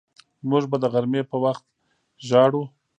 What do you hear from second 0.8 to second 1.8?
د غرمې په وخت